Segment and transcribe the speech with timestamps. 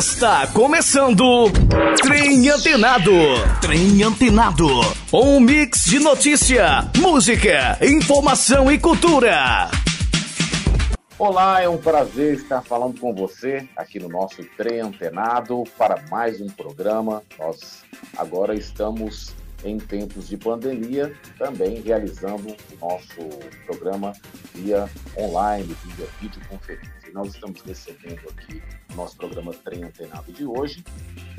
[0.00, 1.52] Está começando
[2.00, 3.12] Trem Antenado.
[3.60, 4.66] Trem Antenado.
[5.12, 9.70] Um mix de notícia, música, informação e cultura.
[11.18, 16.40] Olá, é um prazer estar falando com você aqui no nosso Trem Antenado para mais
[16.40, 17.22] um programa.
[17.38, 17.82] Nós
[18.16, 23.28] agora estamos em tempos de pandemia, também realizando o nosso
[23.66, 24.14] programa
[24.54, 26.99] via online, via videoconferência.
[27.10, 30.84] E nós estamos recebendo aqui no nosso programa Trem Antenado de hoje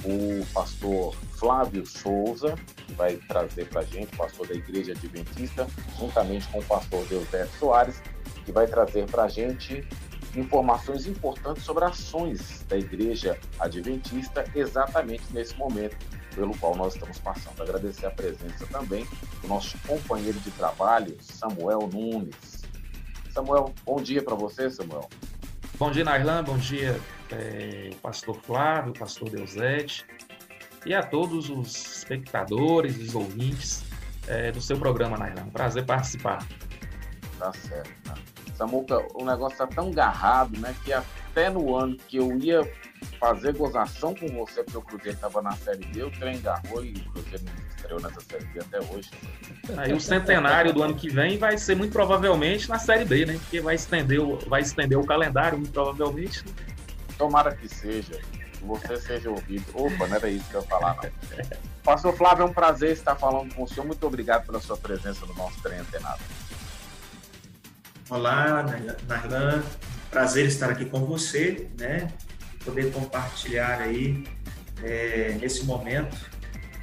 [0.04, 5.66] o pastor Flávio Souza, que vai trazer para a gente, pastor da Igreja Adventista,
[5.98, 8.02] juntamente com o pastor Deusdete Soares,
[8.44, 9.88] que vai trazer para a gente
[10.36, 15.96] informações importantes sobre ações da Igreja Adventista exatamente nesse momento
[16.36, 17.62] pelo qual nós estamos passando.
[17.62, 19.08] Agradecer a presença também
[19.42, 22.62] do nosso companheiro de trabalho, Samuel Nunes.
[23.34, 25.08] Samuel, bom dia para você, Samuel.
[25.82, 27.01] Bom dia, Nairlan, bom dia,
[27.32, 30.05] é, pastor Flávio, pastor Deusete,
[30.85, 33.84] e a todos os espectadores, os ouvintes
[34.27, 35.49] é, do seu programa, Nairlan.
[35.49, 36.46] Prazer participar.
[37.40, 37.91] Tá certo.
[38.04, 38.13] Tá.
[38.54, 40.93] Samuca, o negócio tá tão garrado, né, que
[41.32, 42.70] até no ano que eu ia
[43.20, 46.91] fazer gozação com você, porque o Cruzeiro estava na Série B, o trem agarrou e
[46.91, 49.10] o Cruzeiro não estreou nessa Série B até hoje.
[49.77, 53.34] Aí o centenário do ano que vem vai ser muito provavelmente na Série B, né?
[53.34, 56.43] Porque vai estender o, vai estender o calendário, muito provavelmente.
[57.18, 58.20] Tomara que seja.
[58.51, 59.66] Que você seja ouvido.
[59.73, 61.10] Opa, não era isso que eu ia falar, não.
[61.84, 63.85] Pastor Flávio, é um prazer estar falando com o senhor.
[63.85, 66.22] Muito obrigado pela sua presença no nosso trem antenado.
[68.09, 68.63] Olá,
[69.07, 69.63] Narlan.
[70.12, 72.12] Prazer estar aqui com você, né?
[72.66, 74.23] poder compartilhar aí,
[74.84, 76.16] é, nesse momento,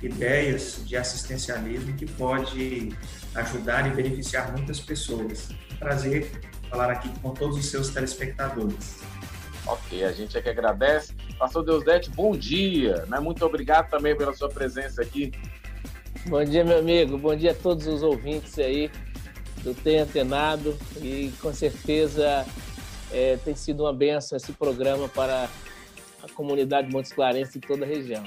[0.02, 2.92] ideias de assistencialismo que pode
[3.34, 5.50] ajudar e beneficiar muitas pessoas.
[5.78, 6.30] Prazer
[6.70, 8.98] falar aqui com todos os seus telespectadores.
[9.66, 11.14] Ok, a gente é que agradece.
[11.38, 13.04] Pastor Deusdete, bom dia.
[13.06, 13.20] Né?
[13.20, 15.32] Muito obrigado também pela sua presença aqui.
[16.26, 17.18] Bom dia, meu amigo.
[17.18, 18.90] Bom dia a todos os ouvintes aí
[19.62, 20.76] do Tem Antenado.
[20.96, 22.46] E com certeza
[23.12, 25.48] é, tem sido uma benção esse programa para
[26.22, 28.26] a comunidade Montes Clarence e toda a região.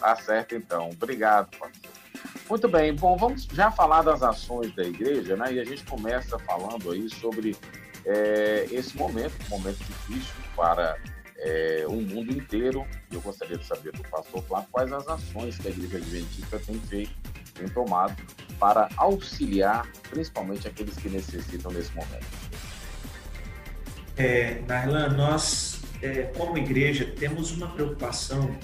[0.00, 0.90] Tá certo, então.
[0.90, 1.90] Obrigado, pastor.
[2.48, 5.52] Muito bem, bom, vamos já falar das ações da igreja, né?
[5.52, 7.56] E a gente começa falando aí sobre
[8.04, 10.96] é, esse momento, um momento difícil para
[11.36, 12.86] é, o mundo inteiro.
[13.12, 16.80] Eu gostaria de saber do pastor Flávio quais as ações que a igreja adventista tem
[16.80, 17.12] feito,
[17.54, 18.16] tem tomado
[18.58, 22.47] para auxiliar, principalmente aqueles que necessitam nesse momento.
[24.18, 24.60] É,
[25.16, 28.56] nós é, como igreja, temos uma preocupação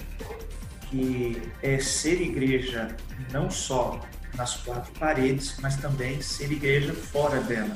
[0.89, 2.95] que é ser igreja
[3.31, 3.99] não só
[4.35, 7.75] nas quatro paredes, mas também ser igreja fora dela.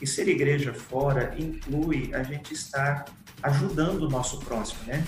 [0.00, 3.04] E ser igreja fora inclui a gente estar
[3.42, 5.04] ajudando o nosso próximo, né?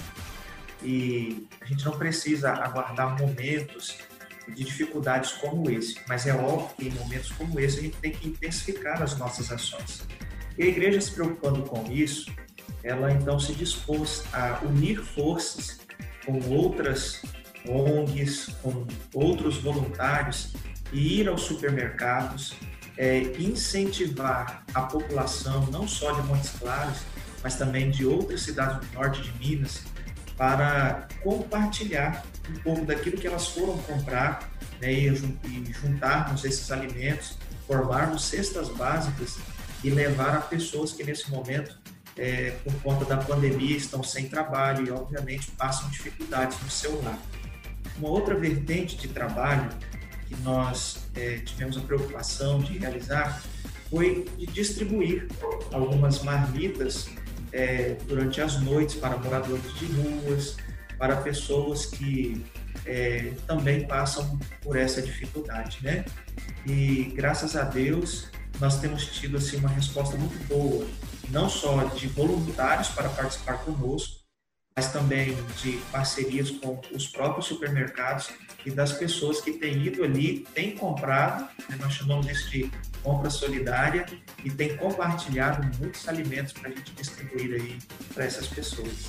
[0.83, 3.99] E a gente não precisa aguardar momentos
[4.47, 8.13] de dificuldades como esse, mas é óbvio que em momentos como esse a gente tem
[8.13, 10.07] que intensificar as nossas ações.
[10.59, 12.33] E a igreja se preocupando com isso,
[12.83, 15.81] ela então se dispôs a unir forças
[16.25, 17.23] com outras
[17.69, 20.55] ONGs, com outros voluntários
[20.93, 22.55] e ir aos supermercados,
[22.97, 27.01] é, incentivar a população, não só de Montes Claros,
[27.43, 29.83] mas também de outras cidades do norte de Minas,
[30.37, 34.49] para compartilhar um pouco daquilo que elas foram comprar
[34.81, 37.37] né, e juntarmos esses alimentos,
[37.67, 39.39] formarmos cestas básicas
[39.85, 41.79] e levar a pessoas que nesse momento
[42.17, 47.19] é, por conta da pandemia, estão sem trabalho e, obviamente, passam dificuldades no seu lar.
[47.99, 49.69] Uma outra vertente de trabalho
[50.27, 53.43] que nós é, tivemos a preocupação de realizar
[53.91, 55.29] foi de distribuir
[55.73, 57.09] algumas marmitas
[57.53, 60.57] é, durante as noites para moradores de ruas,
[60.99, 62.45] para pessoas que
[62.85, 66.05] é, também passam por essa dificuldade, né?
[66.67, 68.29] E graças a Deus
[68.61, 70.87] nós temos tido assim uma resposta muito boa
[71.31, 74.21] não só de voluntários para participar conosco,
[74.75, 78.29] mas também de parcerias com os próprios supermercados
[78.65, 82.71] e das pessoas que têm ido ali, têm comprado, né, nós chamamos isso de
[83.03, 84.05] compra solidária,
[84.45, 87.79] e têm compartilhado muitos alimentos para a gente distribuir aí
[88.13, 89.07] para essas pessoas.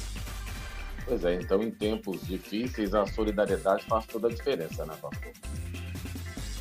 [1.03, 5.33] Pois é, então em tempos difíceis a solidariedade faz toda a diferença, né, pastor?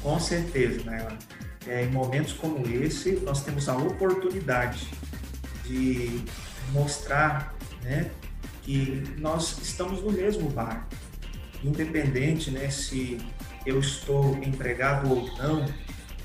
[0.02, 1.06] Com certeza, né?
[1.66, 4.88] É, em momentos como esse, nós temos a oportunidade
[5.64, 6.22] de
[6.72, 8.10] mostrar né,
[8.62, 10.86] que nós estamos no mesmo barco.
[11.64, 13.18] Independente né, se
[13.64, 15.66] eu estou empregado ou não,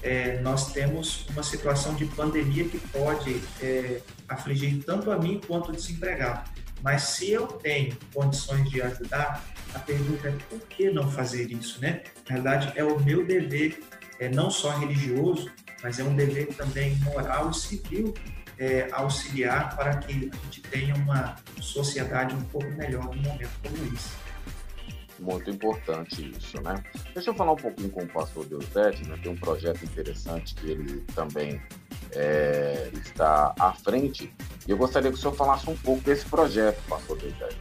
[0.04, 5.72] é, nós temos uma situação de pandemia que pode é, afligir tanto a mim quanto
[5.72, 6.50] o desempregado.
[6.84, 9.44] Mas se eu tenho condições de ajudar,
[9.74, 12.02] a pergunta é por que não fazer isso, né?
[12.28, 13.80] Na verdade, é o meu dever,
[14.22, 15.52] é não só religioso,
[15.82, 18.14] mas é um dever também moral e civil
[18.60, 23.76] é, auxiliar para que a gente tenha uma sociedade um pouco melhor num momento como
[23.92, 24.12] esse.
[25.18, 26.84] Muito importante isso, né?
[27.16, 29.18] Deixa eu falar um pouquinho com o pastor Deusete, né?
[29.22, 31.60] Tem um projeto interessante que ele também
[32.12, 34.32] é, está à frente.
[34.68, 37.58] E eu gostaria que o senhor falasse um pouco desse projeto, pastor Deusete.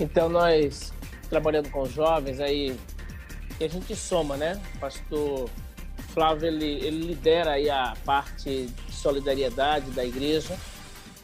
[0.00, 0.94] Então, nós
[1.28, 2.76] trabalhando com jovens aí,
[3.58, 4.60] que a gente soma, né?
[4.74, 5.50] O pastor
[6.12, 10.56] Flávio, ele, ele lidera aí a parte de solidariedade da igreja.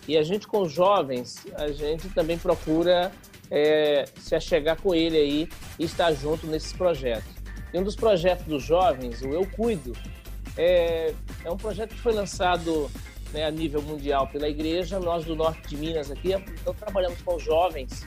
[0.09, 3.13] E a gente com os jovens, a gente também procura
[3.51, 5.49] é, se achegar com ele aí
[5.79, 7.31] e estar junto nesses projetos.
[7.73, 9.93] E um dos projetos dos jovens, o Eu Cuido,
[10.57, 12.91] é, é um projeto que foi lançado
[13.33, 14.99] né, a nível mundial pela igreja.
[14.99, 18.07] Nós do norte de Minas aqui, então trabalhamos com jovens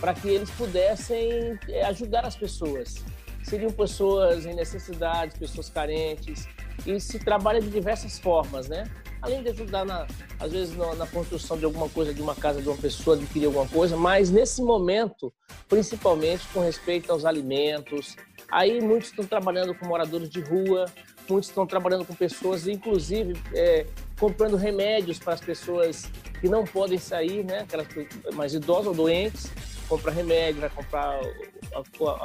[0.00, 3.04] para que eles pudessem é, ajudar as pessoas.
[3.42, 6.48] Seriam pessoas em necessidade, pessoas carentes,
[6.86, 8.90] e se trabalha de diversas formas, né?
[9.22, 10.04] além de ajudar, na,
[10.40, 13.46] às vezes, na, na, construção de alguma coisa, de uma casa de uma pessoa, adquirir
[13.46, 15.32] alguma coisa, mas nesse momento,
[15.68, 18.16] principalmente com respeito aos alimentos.
[18.50, 20.86] Aí muitos estão trabalhando com moradores de rua,
[21.28, 23.86] muitos estão trabalhando com pessoas, inclusive é,
[24.18, 26.10] comprando remédios para as pessoas
[26.40, 27.60] que não podem sair, né?
[27.60, 27.86] Aquelas
[28.34, 29.50] mais idosas ou doentes,
[29.88, 31.20] compra remédio, vai comprar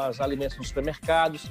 [0.09, 1.49] os alimentos nos supermercados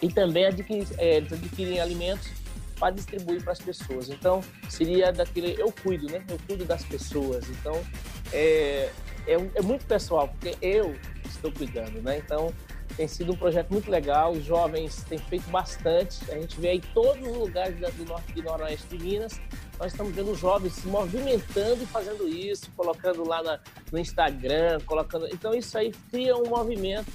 [0.00, 2.30] e também adquirir, é, eles adquirem alimentos
[2.78, 4.08] para distribuir para as pessoas.
[4.08, 6.24] Então, seria daquele eu cuido, né?
[6.28, 7.48] Eu cuido das pessoas.
[7.48, 7.84] Então,
[8.32, 8.90] é,
[9.26, 12.18] é, é muito pessoal, porque eu estou cuidando, né?
[12.18, 12.52] Então,
[12.96, 16.18] tem sido um projeto muito legal, os jovens têm feito bastante.
[16.30, 19.40] A gente vê aí todos os lugares do norte e noroeste de Minas.
[19.78, 23.60] Nós estamos vendo jovens se movimentando e fazendo isso, colocando lá na,
[23.92, 25.28] no Instagram, colocando.
[25.28, 27.10] Então isso aí cria um movimento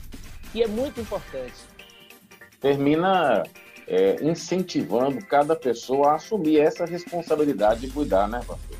[0.51, 1.53] que é muito importante.
[2.61, 3.43] Termina
[3.87, 8.77] é, incentivando cada pessoa a assumir essa responsabilidade de cuidar, né, pastor?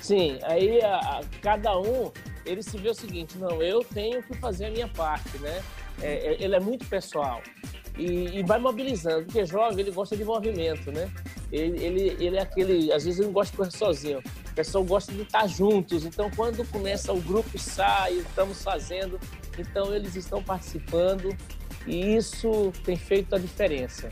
[0.00, 2.10] Sim, aí a, a, cada um
[2.44, 5.62] ele se vê o seguinte, não, eu tenho que fazer a minha parte, né?
[6.00, 7.42] É, é, ele é muito pessoal
[7.98, 11.10] e, e, vai mobilizando, porque jovem ele gosta de movimento, né?
[11.52, 14.82] Ele, ele, ele é aquele, às vezes ele não gosta de correr sozinho, o pessoal
[14.84, 19.20] gosta de estar juntos, então quando começa o grupo sai, estamos fazendo,
[19.56, 21.36] então eles estão participando
[21.86, 24.10] e isso tem feito a diferença.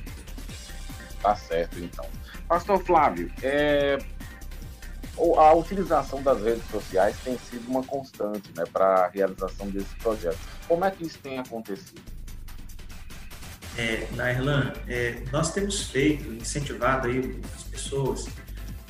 [1.21, 2.07] Tá certo, então.
[2.47, 3.99] Pastor Flávio, é,
[5.39, 10.39] a utilização das redes sociais tem sido uma constante né, para a realização desse projeto.
[10.69, 12.14] Como é que isso tem acontecido?
[13.77, 18.29] É, na Irlanda, é, nós temos feito, incentivado aí as pessoas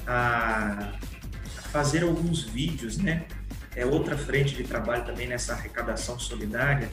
[0.07, 0.93] a,
[1.59, 3.25] a fazer alguns vídeos, né?
[3.75, 6.91] É outra frente de trabalho também nessa arrecadação solidária,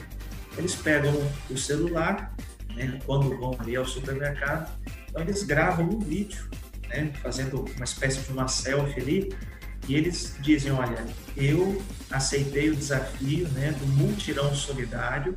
[0.56, 1.12] eles pegam
[1.50, 2.34] o celular,
[2.74, 4.70] né, quando vão ali ao supermercado,
[5.08, 6.48] então eles gravam um vídeo,
[6.88, 9.36] né, fazendo uma espécie de uma selfie ali,
[9.88, 11.04] e eles dizem, olha,
[11.36, 15.36] eu aceitei o desafio né, do multirão solidário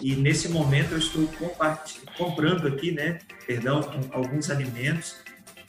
[0.00, 1.28] e nesse momento eu estou
[2.16, 3.80] comprando aqui, né, perdão,
[4.12, 5.16] alguns alimentos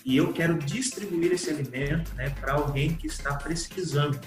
[0.06, 4.20] e eu quero distribuir esse alimento né, para alguém que está precisando.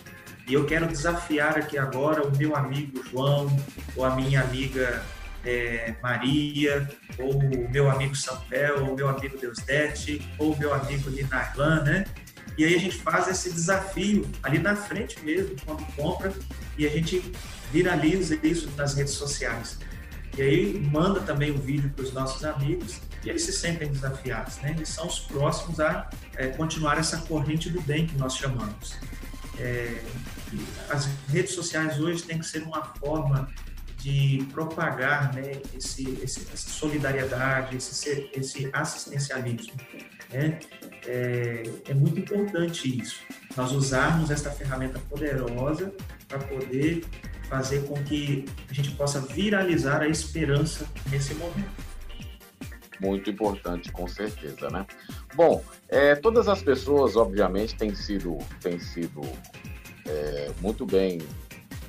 [0.47, 3.49] E eu quero desafiar aqui agora o meu amigo João,
[3.97, 5.02] ou a minha amiga
[5.44, 10.75] é, Maria, ou o meu amigo Samuel, ou o meu amigo Deusdete, ou o meu
[10.75, 12.04] amigo Linarlan, né?
[12.61, 16.31] E aí a gente faz esse desafio ali na frente mesmo, quando compra,
[16.76, 17.33] e a gente
[17.73, 19.79] viraliza isso nas redes sociais.
[20.37, 24.59] E aí manda também o vídeo para os nossos amigos e eles se sentem desafiados,
[24.59, 24.73] né?
[24.73, 28.95] Eles são os próximos a é, continuar essa corrente do bem que nós chamamos.
[29.59, 30.02] É,
[30.90, 33.49] as redes sociais hoje têm que ser uma forma
[33.97, 39.73] de propagar né, esse, esse, essa solidariedade, esse, esse assistencialismo.
[40.32, 40.58] Né?
[41.06, 43.20] É, é, muito importante isso,
[43.56, 45.92] nós usarmos esta ferramenta poderosa
[46.28, 47.04] para poder
[47.49, 51.90] fazer com que a gente possa viralizar a esperança nesse momento.
[53.00, 54.87] Muito importante, com certeza, né?
[55.34, 59.22] Bom, é, todas as pessoas, obviamente, têm sido, têm sido
[60.06, 61.18] é, muito bem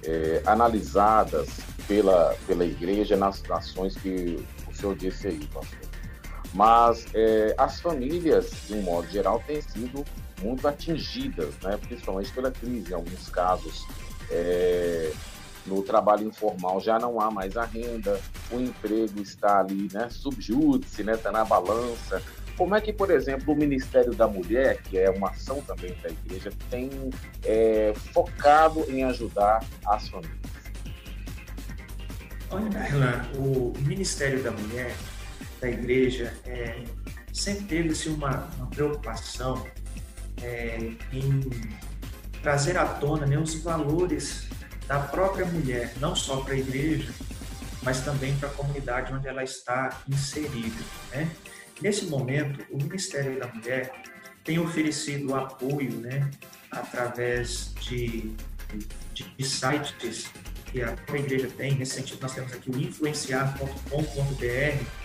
[0.04, 1.50] é, analisadas
[1.88, 5.91] pela, pela igreja nas ações que o senhor disse aí, pastor.
[6.54, 10.06] Mas é, as famílias, de um modo geral, têm sido
[10.42, 11.78] muito atingidas, né?
[11.78, 12.92] principalmente pela crise.
[12.92, 13.86] Em alguns casos,
[14.30, 15.12] é,
[15.66, 18.20] no trabalho informal já não há mais a renda,
[18.52, 22.22] o emprego está ali, né, subjúdice, né, está na balança.
[22.58, 26.10] como é que, por exemplo, o Ministério da Mulher, que é uma ação também da
[26.10, 26.90] igreja, tem
[27.44, 30.42] é, focado em ajudar as famílias?
[32.50, 34.94] Olha, Darlan, o Ministério da Mulher
[35.62, 36.84] da igreja é,
[37.32, 39.66] sempre teve-se uma, uma, preocupação
[40.42, 40.78] é,
[41.14, 41.40] em
[42.42, 44.50] trazer à tona né, os valores
[44.88, 47.14] da própria mulher, não só para a igreja,
[47.84, 50.84] mas também para a comunidade onde ela está inserida.
[51.12, 51.30] Né?
[51.80, 53.94] Nesse momento, o Ministério da Mulher
[54.44, 56.30] tem oferecido apoio né,
[56.72, 58.32] através de,
[59.14, 60.28] de, de sites
[60.66, 61.76] que a igreja tem.
[61.76, 65.01] Nesse sentido, nós temos aqui o influenciar.com.br,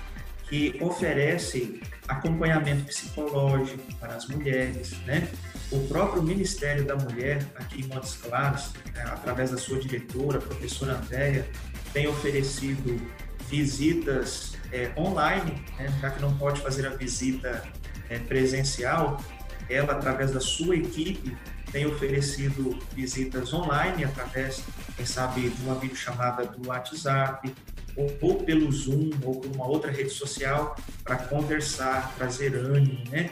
[0.48, 5.28] que oferece acompanhamento psicológico para as mulheres, né?
[5.72, 10.40] O próprio Ministério da Mulher, aqui em Montes Claros, né, através da sua diretora, a
[10.40, 11.48] professora Andréia,
[11.92, 13.00] tem oferecido
[13.48, 15.92] visitas é, online, né?
[16.00, 17.64] já que não pode fazer a visita
[18.08, 19.20] é, presencial,
[19.68, 21.36] ela, através da sua equipe,
[21.72, 24.62] tem oferecido visitas online, através,
[24.96, 27.52] quem sabe, de uma videochamada do WhatsApp,
[27.96, 33.30] ou, pelo Zoom, ou por uma outra rede social, para conversar, trazer ânimo, né?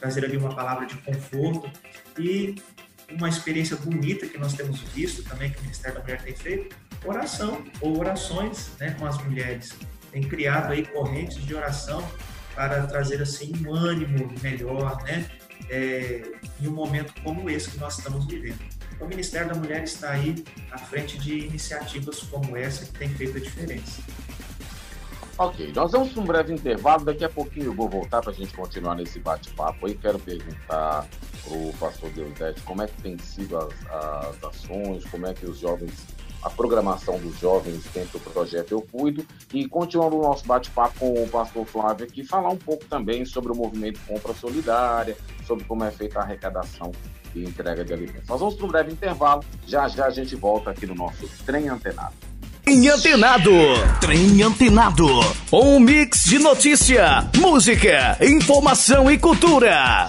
[0.00, 1.70] trazer ali uma palavra de conforto
[2.18, 2.54] e
[3.10, 6.76] uma experiência bonita que nós temos visto também que o Ministério da Mulher tem feito,
[7.04, 9.74] oração ou orações né, com as mulheres.
[10.10, 12.06] Tem criado aí correntes de oração
[12.54, 15.30] para trazer assim um ânimo melhor, né?
[15.68, 16.22] É,
[16.60, 18.75] em um momento como esse que nós estamos vivendo.
[19.00, 23.36] O Ministério da Mulher está aí à frente de iniciativas como essa que tem feito
[23.36, 24.02] a diferença.
[25.38, 27.04] Ok, nós vamos para um breve intervalo.
[27.04, 29.94] Daqui a pouquinho eu vou voltar para a gente continuar nesse bate-papo aí.
[29.94, 31.06] Quero perguntar
[31.44, 35.44] para o pastor Deusete como é que tem sido as, as ações, como é que
[35.44, 35.92] os jovens,
[36.46, 39.26] a programação dos jovens dentro do projeto Eu Cuido.
[39.52, 43.50] E continuando o nosso bate-papo com o pastor Flávio aqui, falar um pouco também sobre
[43.50, 46.92] o movimento Compra Solidária, sobre como é feita a arrecadação
[47.34, 48.28] e entrega de alimentos.
[48.28, 49.44] Nós vamos para um breve intervalo.
[49.66, 52.14] Já já a gente volta aqui no nosso Trem Antenado.
[52.62, 53.50] Trem Antenado.
[54.00, 55.06] Trem Antenado.
[55.52, 60.08] Um mix de notícia, música, informação e cultura.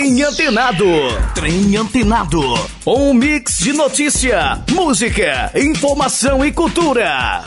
[0.00, 0.86] Trem Antenado.
[1.34, 2.40] Trem Antenado.
[2.86, 7.44] Um mix de notícia, música, informação e cultura.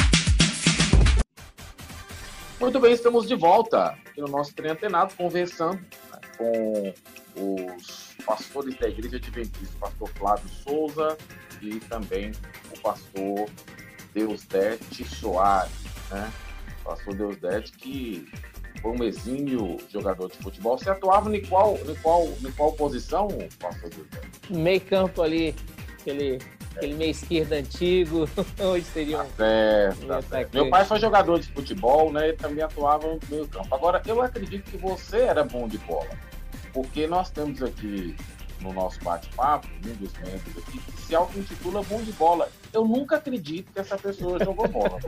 [2.59, 5.81] Muito bem, estamos de volta aqui no nosso Trem Antenado, conversando
[6.11, 6.93] né, com
[7.35, 11.17] os pastores da Igreja Adventista, o pastor Flávio Souza
[11.59, 12.33] e também
[12.71, 13.49] o pastor
[14.13, 15.71] Deusdete Soares,
[16.11, 16.31] né?
[16.81, 18.31] O pastor Deusdete que
[18.83, 20.77] foi um exímio jogador de futebol.
[20.77, 23.89] Você atuava em qual, em qual, em qual posição, pastor?
[24.49, 25.55] Meio campo ali,
[26.01, 26.37] aquele,
[26.75, 29.25] aquele meio esquerdo antigo, hoje seria um...
[29.25, 30.53] Tá certo, tá certo.
[30.53, 32.27] Meu pai foi jogador de futebol, né?
[32.27, 33.73] Ele também atuava no meio campo.
[33.73, 36.09] Agora, eu acredito que você era bom de bola,
[36.73, 38.17] porque nós temos aqui
[38.59, 42.49] no nosso bate-papo, um dos membros aqui, que se auto-intitula bom de bola.
[42.73, 44.99] Eu nunca acredito que essa pessoa jogou bola.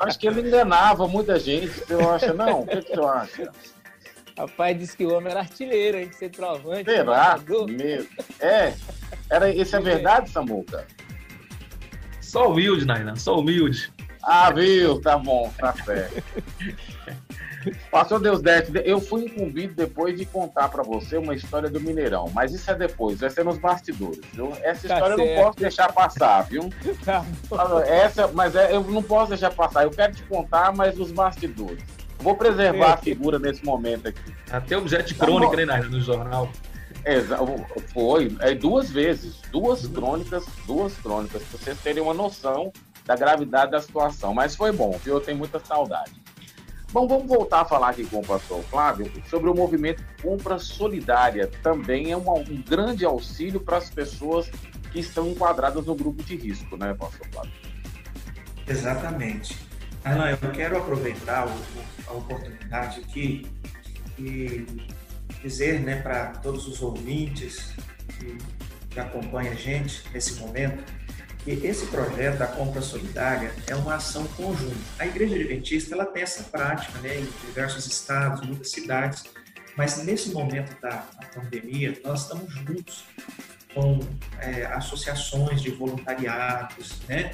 [0.00, 1.68] acho que ele enganava muita gente.
[1.68, 2.62] Você acha, não?
[2.62, 3.52] O que, que você acha?
[4.36, 6.10] Rapaz, disse que o homem era artilheiro, hein?
[6.12, 6.90] Centroavante.
[6.90, 7.38] Será?
[7.68, 8.08] Mesmo.
[8.40, 8.74] É.
[9.30, 10.86] Era, isso é verdade, Samuca?
[12.20, 13.92] Só humilde, Nainan, só humilde.
[14.22, 15.00] Ah, viu?
[15.00, 16.22] Tá bom, tá certo.
[17.90, 22.30] Pastor Deus Dete, eu fui incumbido depois de contar para você uma história do Mineirão,
[22.32, 24.52] mas isso é depois, vai ser nos bastidores, viu?
[24.62, 26.70] Essa tá história tá eu não posso deixar passar, viu?
[27.04, 27.24] Tá
[27.86, 31.82] Essa, mas é, eu não posso deixar passar, eu quero te contar, mas nos bastidores.
[32.18, 34.34] Vou preservar a figura nesse momento aqui.
[34.50, 36.50] Até objeto de crônica, tá né, no jornal.
[37.92, 42.72] foi, é, duas vezes, duas crônicas, duas crônicas, para vocês terem uma noção
[43.06, 44.34] da gravidade da situação.
[44.34, 45.14] Mas foi bom, viu?
[45.14, 46.12] Eu tenho muita saudade.
[46.90, 51.50] Bom, vamos voltar a falar aqui com o pastor Flávio sobre o movimento Compra Solidária.
[51.62, 54.50] Também é uma, um grande auxílio para as pessoas
[54.90, 57.52] que estão enquadradas no grupo de risco, né, pastor Flávio?
[58.66, 59.54] Exatamente.
[60.02, 61.46] Alan, eu quero aproveitar
[62.06, 63.46] a oportunidade aqui
[64.18, 64.64] e
[65.42, 67.74] dizer né, para todos os ouvintes
[68.18, 68.38] que,
[68.88, 70.82] que acompanham a gente nesse momento
[71.50, 74.76] esse projeto da compra solidária é uma ação conjunta.
[74.98, 79.24] A Igreja Adventista ela tem essa prática né, em diversos estados, muitas cidades,
[79.76, 83.04] mas nesse momento da pandemia nós estamos juntos
[83.74, 84.00] com
[84.40, 87.30] é, associações de voluntariados, né?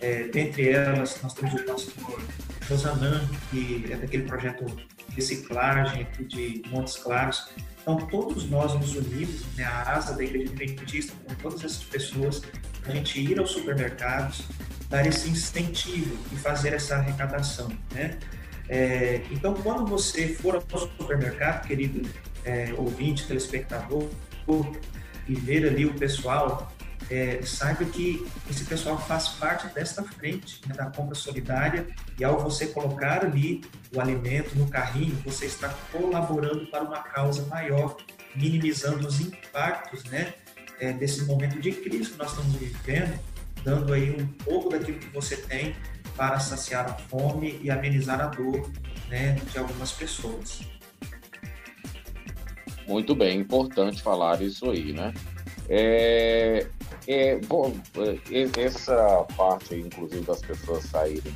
[0.00, 2.20] É, dentre elas, nós temos o pastor
[2.68, 4.64] Josanã, que é daquele projeto
[5.10, 7.48] Reciclagem aqui de Montes Claros.
[7.80, 12.42] Então, todos nós nos unimos, né, a asa da Igreja Adventista, com todas essas pessoas,
[12.84, 14.42] a gente ir aos supermercados,
[14.90, 18.18] dar esse incentivo e fazer essa arrecadação, né?
[18.68, 22.08] É, então, quando você for ao supermercado, querido
[22.44, 24.08] é, ouvinte, telespectador,
[25.28, 26.72] e ver ali o pessoal,
[27.10, 31.86] é, saiba que esse pessoal faz parte desta frente né, da compra solidária
[32.18, 37.46] e ao você colocar ali o alimento no carrinho, você está colaborando para uma causa
[37.46, 37.96] maior,
[38.34, 40.34] minimizando os impactos né,
[40.80, 43.18] é, desse momento de crise que nós estamos vivendo,
[43.62, 45.76] dando aí um pouco daquilo que você tem
[46.16, 48.70] para saciar a fome e amenizar a dor
[49.08, 50.60] né, de algumas pessoas.
[52.86, 55.12] Muito bem, importante falar isso aí, né?
[55.68, 56.66] É,
[57.06, 61.34] é, bom, é, essa parte aí, inclusive, das pessoas saírem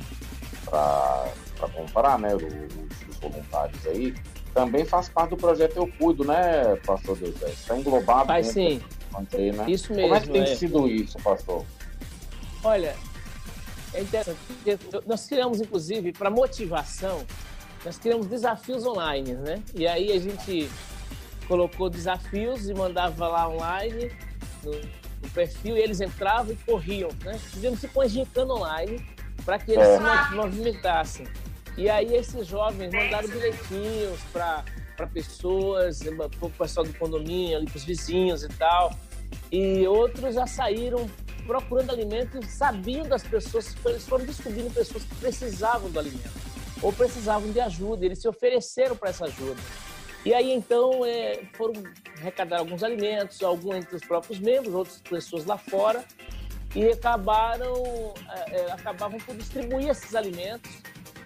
[0.65, 1.31] para
[1.73, 4.13] comprar, né, os, os, voluntários aí,
[4.53, 7.41] também faz parte do projeto Eu Cuido, né, pastor Deus?
[7.41, 8.27] Está englobado.
[8.27, 8.81] Faz sim.
[9.33, 9.65] Aí, né?
[9.67, 10.09] Isso mesmo.
[10.09, 10.55] Como é que tem é.
[10.55, 11.65] sido isso, pastor?
[12.63, 12.95] Olha,
[13.93, 14.39] é interessante.
[15.05, 17.25] Nós criamos, inclusive, para motivação,
[17.83, 19.63] nós criamos desafios online, né?
[19.73, 20.69] E aí a gente
[21.47, 24.11] colocou desafios e mandava lá online
[24.63, 24.71] no,
[25.21, 27.37] no perfil e eles entravam e corriam, né?
[27.37, 29.05] Fizemos tipo uma gincana online
[29.45, 29.97] para que eles é.
[30.27, 31.27] se movimentassem.
[31.77, 34.63] E aí esses jovens mandaram bilhetinhos para
[34.97, 38.93] para pessoas, para o pessoal do condomínio, para os vizinhos e tal.
[39.51, 41.09] E outros já saíram
[41.47, 46.51] procurando alimento, sabiam das pessoas, eles foram descobrindo pessoas que precisavam do alimento
[46.81, 49.59] ou precisavam de ajuda, eles se ofereceram para essa ajuda.
[50.23, 51.81] E aí então é, foram
[52.19, 56.05] arrecadar alguns alimentos, alguns entre os próprios membros, outras pessoas lá fora,
[56.75, 60.71] e acabaram é, é, acabavam por distribuir esses alimentos,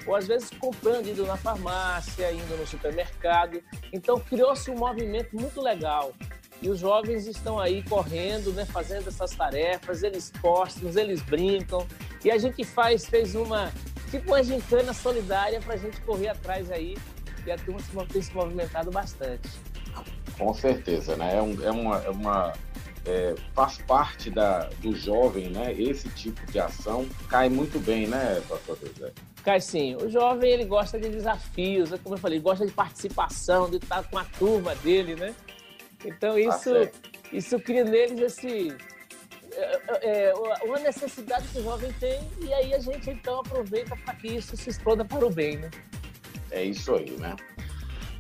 [0.08, 3.62] ou às vezes comprando, indo na farmácia, indo no supermercado.
[3.92, 6.14] Então criou-se um movimento muito legal.
[6.62, 11.86] E os jovens estão aí correndo, né, fazendo essas tarefas, eles postam, eles brincam.
[12.24, 13.74] E a gente faz, fez uma,
[14.10, 16.96] tipo uma gincana solidária para a gente correr atrás aí
[17.46, 19.50] e a turma tem se movimentado bastante.
[20.38, 21.38] Com certeza, né?
[21.38, 22.54] É, um, é uma, é uma
[23.06, 25.74] é, faz parte da, do jovem, né?
[25.74, 29.14] Esse tipo de ação cai muito bem, né, pastor José?
[29.44, 29.96] Cai sim.
[29.96, 34.04] O jovem ele gosta de desafios, é como eu falei, gosta de participação, de estar
[34.10, 35.34] com a turma dele, né?
[36.04, 36.90] Então tá isso, ah,
[37.32, 38.76] isso cria neles esse
[39.56, 44.14] é, é, uma necessidade que o jovem tem e aí a gente então aproveita para
[44.16, 45.70] que isso se exploda para o bem, né?
[46.56, 47.36] É isso aí, né?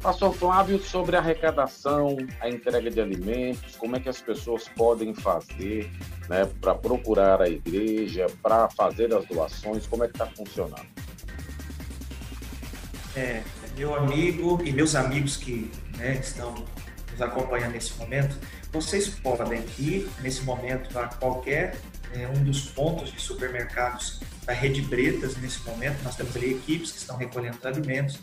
[0.01, 5.15] Pastor Flávio, sobre a arrecadação, a entrega de alimentos, como é que as pessoas podem
[5.15, 5.89] fazer
[6.27, 10.85] né, para procurar a igreja, para fazer as doações, como é que está funcionando?
[13.15, 13.41] É,
[13.77, 16.53] meu amigo e meus amigos que né, estão
[17.11, 18.37] nos acompanhando nesse momento,
[18.73, 21.77] vocês podem ir nesse momento para qualquer
[22.13, 26.03] é, um dos pontos de supermercados da Rede Bretas nesse momento.
[26.03, 28.19] Nós temos ali equipes que estão recolhendo alimentos,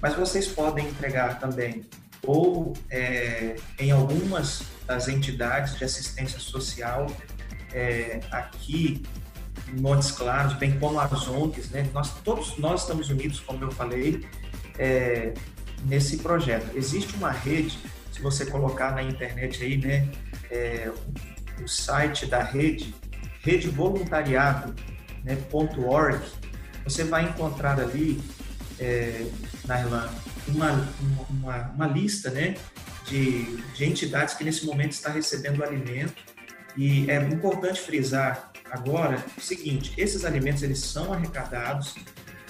[0.00, 1.84] mas vocês podem entregar também
[2.26, 7.06] ou é, em algumas das entidades de assistência social
[7.72, 9.02] é, aqui
[9.68, 11.88] em Montes Claros, bem como as ONGs, né?
[11.92, 14.26] Nós todos nós estamos unidos, como eu falei,
[14.78, 15.34] é,
[15.84, 16.76] nesse projeto.
[16.76, 17.78] Existe uma rede,
[18.12, 20.08] se você colocar na internet aí, né,
[20.50, 20.90] é,
[21.62, 22.94] o site da rede,
[23.44, 26.22] redevoluntariado.org, né,
[26.82, 28.20] você vai encontrar ali,
[28.78, 29.26] é,
[29.66, 29.76] na
[30.48, 30.88] uma,
[31.28, 32.56] uma, uma, lista né,
[33.06, 36.14] de, de entidades que nesse momento está recebendo alimento.
[36.76, 41.94] E é importante frisar agora o seguinte, esses alimentos eles são arrecadados,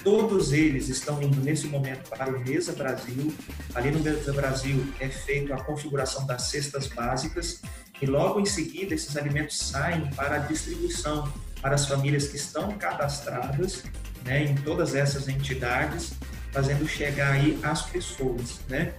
[0.04, 3.34] todos eles estão indo nesse momento para o Mesa Brasil.
[3.74, 7.62] Ali no Mesa Brasil é feita a configuração das cestas básicas
[8.00, 12.72] e logo em seguida esses alimentos saem para a distribuição para as famílias que estão
[12.76, 13.84] cadastradas
[14.22, 16.12] né, em todas essas entidades,
[16.52, 18.92] fazendo chegar aí às pessoas, né?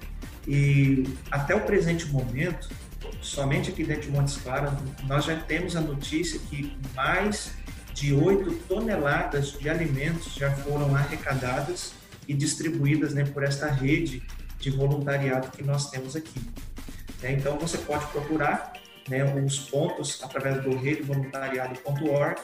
[0.48, 2.70] E até o presente momento,
[3.22, 4.72] somente aqui dentro de Montes Claros,
[5.04, 7.52] nós já temos a notícia que mais
[7.96, 11.94] de 8 toneladas de alimentos já foram arrecadadas
[12.28, 14.22] e distribuídas né, por esta rede
[14.60, 16.42] de voluntariado que nós temos aqui.
[17.24, 17.32] Né?
[17.32, 18.74] Então, você pode procurar
[19.08, 22.42] né, os pontos através do redevoluntariado.org,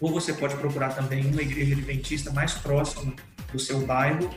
[0.00, 3.12] ou você pode procurar também uma igreja adventista mais próxima
[3.52, 4.30] do seu bairro,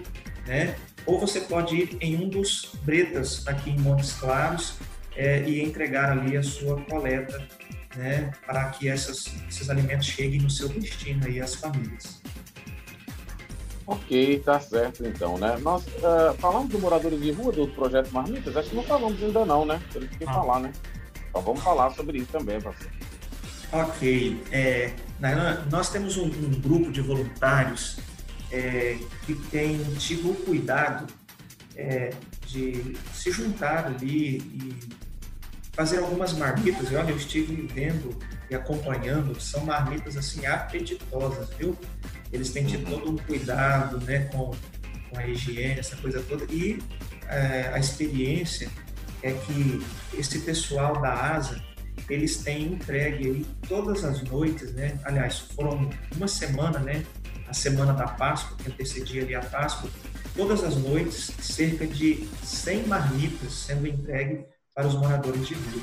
[0.47, 0.75] né?
[1.05, 4.75] ou você pode ir em um dos bretas aqui em Montes Claros
[5.15, 7.47] é, e entregar ali a sua coleta
[7.95, 12.21] né, para que essas, esses alimentos cheguem no seu destino aí às famílias.
[13.88, 15.58] Ok, tá certo então, né?
[15.62, 19.45] Nós uh, falamos do Moradores de Rua, do Projeto Marmitas, acho que não falamos ainda
[19.45, 19.79] não, né?
[19.93, 20.34] Temos que ah.
[20.34, 20.73] falar, né?
[21.29, 22.93] Então vamos falar sobre isso também, parceiro.
[23.71, 24.41] Ok.
[24.51, 24.91] É,
[25.69, 27.97] nós temos um, um, grupo de voluntários
[28.51, 31.05] é, que tem tido o cuidado
[31.75, 32.12] é,
[32.47, 34.79] de se juntar ali e
[35.75, 36.89] fazer algumas marmitas.
[36.89, 38.17] E olha, eu estive vendo
[38.49, 41.77] e acompanhando, são marmitas assim apetitosas, viu?
[42.31, 44.55] Eles têm tido todo um cuidado, né, com,
[45.09, 46.45] com a higiene, essa coisa toda.
[46.51, 46.81] E
[47.27, 48.69] é, a experiência
[49.21, 51.61] é que esse pessoal da ASA,
[52.09, 54.99] eles têm entregue aí todas as noites, né?
[55.03, 57.03] Aliás, foram uma semana, né?
[57.47, 59.89] A semana da Páscoa, que antecedia ali a Páscoa,
[60.35, 65.81] todas as noites, cerca de 100 marmitas sendo entregue para os moradores de rua.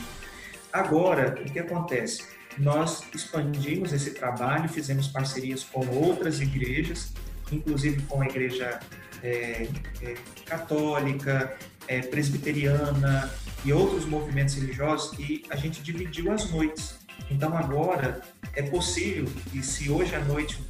[0.70, 2.24] Agora, o que acontece?
[2.58, 7.12] Nós expandimos esse trabalho, fizemos parcerias com outras igrejas,
[7.50, 8.78] inclusive com a igreja
[9.22, 9.66] é,
[10.02, 11.56] é, católica,
[11.88, 13.32] é, presbiteriana
[13.64, 16.98] e outros movimentos religiosos, e a gente dividiu as noites.
[17.30, 18.20] Então agora
[18.54, 20.62] é possível que se hoje à noite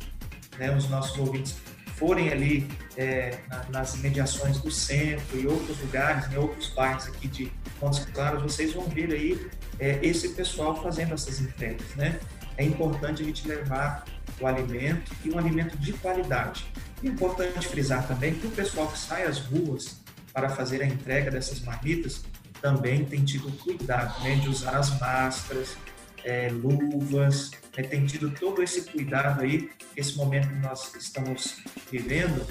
[0.58, 1.56] né, os nossos ouvintes
[2.03, 3.38] forem ali é,
[3.69, 8.73] nas mediações do centro e outros lugares, em outros bairros aqui de Montes Claros, vocês
[8.73, 12.19] vão ver aí é, esse pessoal fazendo essas entregas, né?
[12.57, 14.05] É importante a gente levar
[14.41, 16.67] o alimento e um alimento de qualidade.
[17.05, 20.01] É importante frisar também que o pessoal que sai às ruas
[20.33, 22.25] para fazer a entrega dessas marmitas
[22.61, 25.77] também tem tido cuidado né, de usar as máscaras,
[26.24, 31.56] é, luvas, né, tem tido todo esse cuidado aí, esse momento que nós estamos
[31.90, 32.46] vivendo,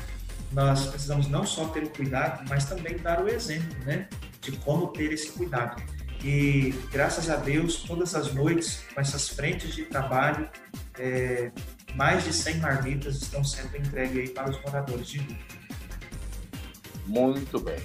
[0.51, 4.07] nós precisamos não só ter o cuidado, mas também dar o exemplo, né,
[4.41, 5.81] de como ter esse cuidado.
[6.23, 10.47] E graças a Deus, todas as noites, com essas frentes de trabalho,
[10.99, 11.51] é,
[11.95, 15.37] mais de 100 marmitas estão sendo entregues aí para os moradores de rua.
[17.07, 17.79] Muito bem.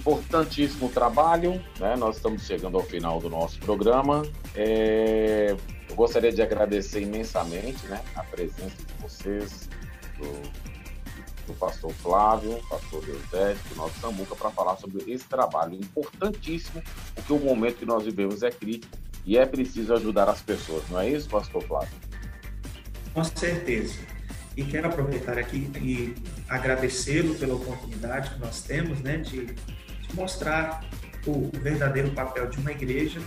[0.00, 1.94] Importantíssimo trabalho, né?
[1.94, 4.22] Nós estamos chegando ao final do nosso programa.
[4.54, 5.54] É...
[5.88, 9.68] Eu gostaria de agradecer imensamente né, a presença de vocês,
[10.16, 16.82] do, do pastor Flávio, pastor Deusete, do nosso Samuca, para falar sobre esse trabalho importantíssimo,
[17.14, 21.00] porque o momento que nós vivemos é crítico e é preciso ajudar as pessoas, não
[21.00, 21.92] é isso, pastor Flávio?
[23.12, 23.98] Com certeza.
[24.56, 26.14] E quero aproveitar aqui e
[26.48, 29.54] agradecê-lo pela oportunidade que nós temos né, de
[30.14, 30.84] mostrar
[31.26, 33.20] o verdadeiro papel de uma igreja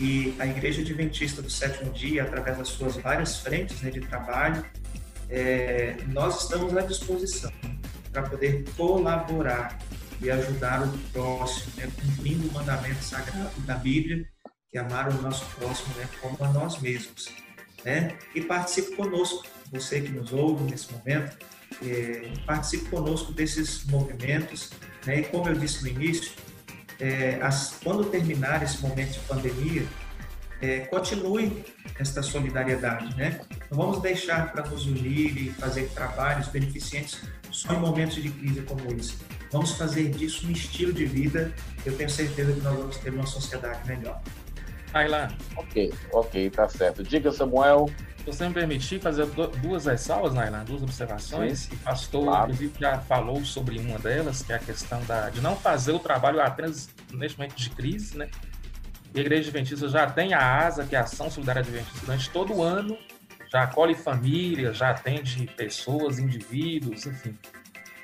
[0.00, 4.64] e a Igreja Adventista do Sétimo Dia, através das suas várias frentes né, de trabalho,
[5.28, 7.50] é, nós estamos à disposição
[8.12, 9.78] para poder colaborar
[10.20, 14.26] e ajudar o próximo, né, cumprindo o mandamento sagrado da Bíblia,
[14.70, 17.28] que é amar o nosso próximo né, como a nós mesmos.
[17.84, 18.16] Né?
[18.34, 21.36] E participe conosco, você que nos ouve nesse momento,
[21.82, 24.70] é, participe conosco desses movimentos.
[25.04, 25.20] Né?
[25.20, 26.32] E como eu disse no início,
[27.00, 29.86] é, as, quando terminar esse momento de pandemia,
[30.60, 31.64] é, continue
[31.98, 33.40] esta solidariedade, né?
[33.70, 38.62] Não vamos deixar para nos unir e fazer trabalhos beneficentes só em momentos de crise
[38.62, 39.16] como esse.
[39.52, 41.54] Vamos fazer disso um estilo de vida.
[41.84, 44.20] Eu tenho certeza que nós vamos ter uma sociedade melhor.
[44.96, 45.28] Aylan.
[45.56, 47.02] Ok, ok, tá certo.
[47.02, 47.86] Diga, Samuel.
[48.18, 49.24] Se você me permitir fazer
[49.62, 52.50] duas ressalvas, Nailan, duas observações, Sim, o pastor, claro.
[52.50, 56.00] inclusive, já falou sobre uma delas, que é a questão da, de não fazer o
[56.00, 58.28] trabalho apenas neste momento de crise, né?
[59.14, 62.28] E a Igreja Adventista já tem a ASA, que é a Ação Solidária Adventista, durante
[62.30, 62.98] todo o ano,
[63.48, 67.38] já acolhe famílias, já atende pessoas, indivíduos, enfim.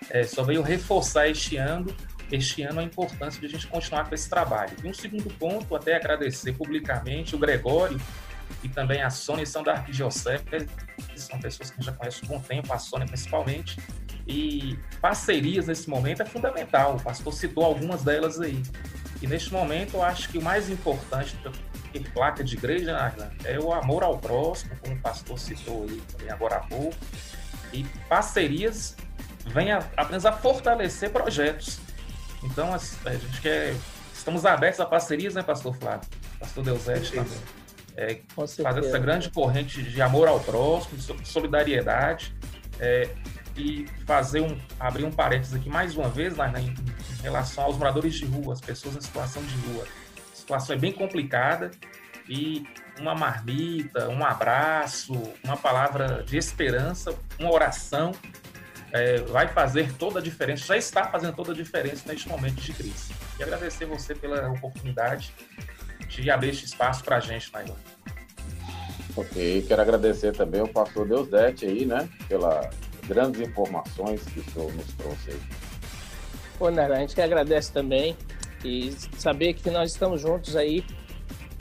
[0.09, 1.95] É, só veio reforçar este ano,
[2.33, 4.73] este ano a importância de a gente continuar com esse trabalho.
[4.83, 8.01] E um segundo ponto, até agradecer publicamente o Gregório,
[8.63, 10.45] e também a Sônia são da Arquidiocese,
[11.17, 13.79] são pessoas que já conhecem há bom tempo, a Sônia principalmente,
[14.27, 18.63] e parcerias nesse momento é fundamental, o pastor citou algumas delas aí.
[19.21, 21.37] E neste momento eu acho que o mais importante
[21.93, 22.97] ter placa de igreja
[23.45, 25.87] é o amor ao próximo, como o pastor citou
[26.21, 26.97] aí agora há pouco,
[27.73, 28.97] e parcerias
[29.47, 31.81] vêm apenas a fortalecer projetos.
[32.43, 33.75] Então a, a gente quer,
[34.13, 36.09] estamos abertos a parcerias, né, pastor Flávio?
[36.39, 37.39] Pastor Deusete também
[37.97, 42.35] é, fazer essa grande corrente de amor ao próximo, de solidariedade,
[42.81, 43.09] é,
[43.57, 47.77] e fazer um abrir um parênteses aqui mais uma vez né, em, em relação aos
[47.77, 49.85] moradores de rua, as pessoas em situação de rua.
[50.33, 51.71] A situação é bem complicada
[52.29, 52.67] e
[52.99, 55.13] uma marmita, um abraço,
[55.45, 58.13] uma palavra de esperança, uma oração
[58.93, 62.73] é, vai fazer toda a diferença, já está fazendo toda a diferença neste momento de
[62.73, 63.13] crise.
[63.39, 65.33] E agradecer você pela oportunidade
[66.09, 67.75] de abrir esse espaço para a gente, Nailan.
[69.17, 72.69] Ok, quero agradecer também ao pastor Deusdete aí, né, pelas
[73.07, 75.41] grandes informações que o senhor nos trouxe aí.
[76.59, 78.17] Pô, Nara, a gente que agradece também
[78.65, 80.85] e saber que nós estamos juntos aí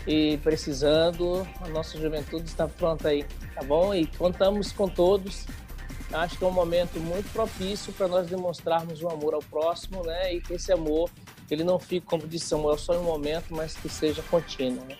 [0.05, 3.93] e precisando, a nossa juventude está pronta aí, tá bom?
[3.93, 5.45] E contamos com todos
[6.13, 10.33] acho que é um momento muito propício para nós demonstrarmos o amor ao próximo, né?
[10.33, 11.09] E que esse amor
[11.49, 14.85] ele não fique, como disse Samuel, só em um momento, mas que seja contínuo.
[14.85, 14.97] Né?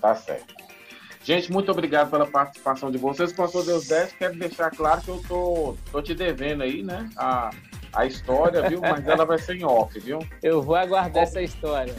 [0.00, 0.54] Tá certo.
[1.22, 3.32] Gente, muito obrigado pela participação de vocês.
[3.32, 7.08] Pastor Deus 10, quero deixar claro que eu tô, tô te devendo aí, né?
[7.16, 7.50] A,
[7.94, 8.80] a história, viu?
[8.80, 10.18] Mas ela vai ser em off, viu?
[10.42, 11.24] Eu vou aguardar Qual...
[11.24, 11.94] essa história.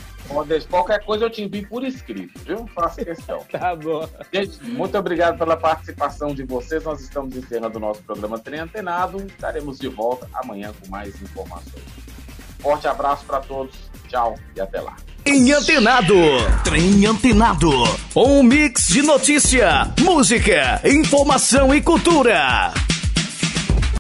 [0.69, 2.67] Qualquer coisa eu te envio por escrito, viu?
[2.73, 3.45] Faço questão.
[3.51, 4.08] tá bom.
[4.34, 6.84] Gente, muito obrigado pela participação de vocês.
[6.84, 9.25] Nós estamos encerrando o nosso programa Trem Antenado.
[9.25, 11.84] Estaremos de volta amanhã com mais informações.
[12.60, 13.75] Forte abraço para todos.
[14.08, 14.95] Tchau e até lá.
[15.23, 16.15] Trem Antenado.
[16.63, 17.71] Trem Antenado.
[18.15, 22.73] Um mix de notícia, música, informação e cultura.